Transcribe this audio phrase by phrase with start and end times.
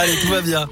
[0.00, 0.68] Allez, tout va bien.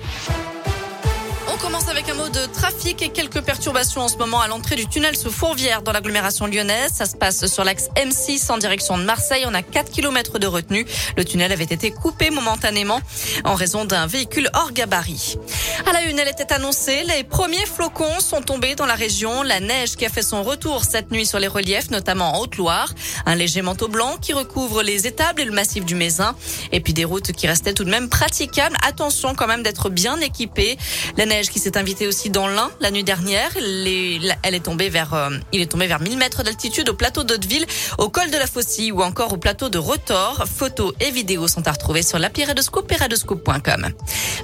[1.57, 4.77] On commence avec un mot de trafic et quelques perturbations en ce moment à l'entrée
[4.77, 6.91] du tunnel sous Fourvière dans l'agglomération lyonnaise.
[6.93, 9.45] Ça se passe sur l'axe M6 en direction de Marseille.
[9.47, 10.85] On a 4 km de retenue.
[11.17, 13.01] Le tunnel avait été coupé momentanément
[13.45, 15.39] en raison d'un véhicule hors gabarit.
[15.87, 17.05] À la une, elle était annoncée.
[17.05, 19.43] Les premiers flocons sont tombés dans la région.
[19.43, 22.93] La neige qui a fait son retour cette nuit sur les reliefs, notamment en Haute-Loire.
[23.25, 26.37] Un léger manteau blanc qui recouvre les étables et le massif du Mézin.
[26.73, 28.77] Et puis des routes qui restaient tout de même praticables.
[28.87, 30.77] Attention quand même d'être bien équipés.
[31.17, 33.51] La neige qui s'est invité aussi dans l'Ain la nuit dernière.
[33.57, 37.67] Elle est tombée vers, euh, il est tombé vers 1000 mètres d'altitude au plateau d'Hauteville,
[37.99, 40.45] au col de la Faucille ou encore au plateau de Rotor.
[40.47, 43.95] Photos et vidéos sont à retrouver sur l'appli Redoscope et.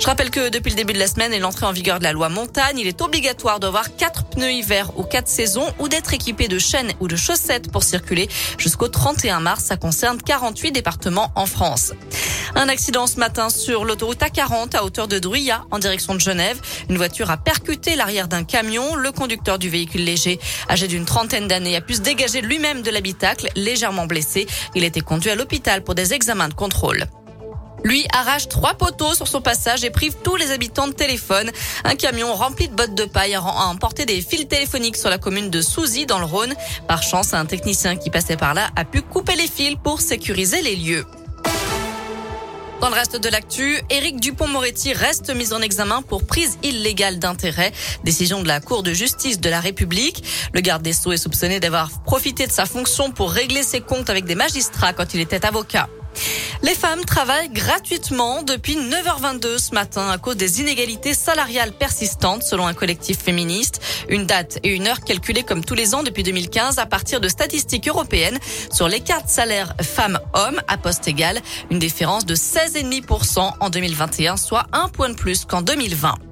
[0.01, 2.13] Je rappelle que depuis le début de la semaine et l'entrée en vigueur de la
[2.13, 6.49] loi montagne, il est obligatoire d'avoir quatre pneus hiver ou quatre saisons ou d'être équipé
[6.49, 8.29] de chaînes ou de chaussettes pour circuler
[8.59, 9.65] jusqu'au 31 mars.
[9.65, 11.93] Ça concerne 48 départements en France.
[12.55, 16.61] Un accident ce matin sur l'autoroute A40 à hauteur de Druyat en direction de Genève.
[16.91, 18.95] Une voiture a percuté l'arrière d'un camion.
[18.95, 22.91] Le conducteur du véhicule léger, âgé d'une trentaine d'années, a pu se dégager lui-même de
[22.91, 24.47] l'habitacle, légèrement blessé.
[24.75, 27.07] Il été conduit à l'hôpital pour des examens de contrôle.
[27.85, 31.51] Lui arrache trois poteaux sur son passage et prive tous les habitants de téléphone.
[31.85, 35.51] Un camion rempli de bottes de paille a emporté des fils téléphoniques sur la commune
[35.51, 36.55] de Souzy dans le Rhône.
[36.87, 40.63] Par chance, un technicien qui passait par là a pu couper les fils pour sécuriser
[40.63, 41.07] les lieux.
[42.83, 47.71] Dans le reste de l'actu, Éric Dupont-Moretti reste mis en examen pour prise illégale d'intérêt.
[48.03, 50.25] Décision de la Cour de justice de la République.
[50.53, 54.11] Le garde des Sceaux est soupçonné d'avoir profité de sa fonction pour régler ses comptes
[54.11, 55.89] avec des magistrats quand il était avocat.
[56.63, 62.67] Les femmes travaillent gratuitement depuis 9h22 ce matin à cause des inégalités salariales persistantes selon
[62.67, 63.81] un collectif féministe.
[64.09, 67.29] Une date et une heure calculées comme tous les ans depuis 2015 à partir de
[67.29, 68.39] statistiques européennes
[68.73, 71.41] sur l'écart de salaire femmes-hommes à poste égal.
[71.71, 76.32] Une différence de 16,5% en 2021, soit un point de plus qu'en 2020.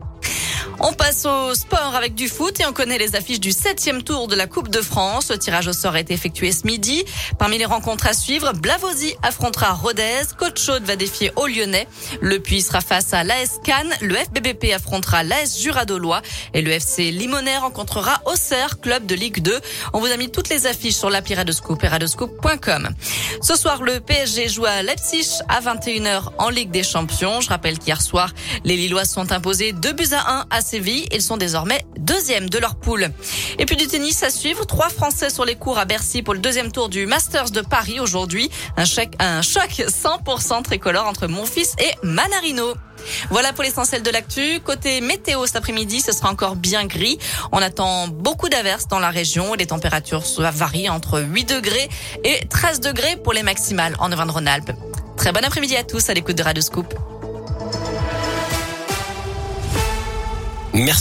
[0.82, 4.28] On passe au sport avec du foot et on connaît les affiches du septième tour
[4.28, 5.30] de la Coupe de France.
[5.30, 7.04] Le tirage au sort a été effectué ce midi.
[7.38, 11.86] Parmi les rencontres à suivre, Blavosi affrontera Rodez, Côte va défier au Lyonnais,
[12.22, 16.22] Le Puy sera face à l'AS Cannes, le FBBP affrontera l'AS Juradolois
[16.54, 19.60] et le FC Limonaire rencontrera Auxerre, club de Ligue 2.
[19.92, 22.88] On vous a mis toutes les affiches sur l'appli radoscope.com.
[23.42, 27.42] Ce soir, le PSG joue à Leipzig à 21h en Ligue des Champions.
[27.42, 28.32] Je rappelle qu'hier soir,
[28.64, 32.76] les Lillois sont imposés 2 buts à 1 à Ils sont désormais deuxième de leur
[32.76, 33.10] poule.
[33.58, 34.64] Et puis du tennis à suivre.
[34.66, 38.00] Trois Français sur les cours à Bercy pour le deuxième tour du Masters de Paris
[38.00, 38.50] aujourd'hui.
[38.76, 42.74] Un, choc, un choc 100% tricolore entre Monfils et Manarino.
[43.30, 44.60] Voilà pour l'essentiel de l'actu.
[44.60, 47.18] Côté météo cet après-midi, ce sera encore bien gris.
[47.52, 49.54] On attend beaucoup d'averses dans la région.
[49.54, 51.88] Les températures varient entre 8 degrés
[52.24, 54.72] et 13 degrés pour les maximales en Auvergne-Rhône-Alpes.
[55.16, 57.09] Très bon après-midi à tous à l'écoute de Radio Scoop.
[60.84, 60.98] Merci.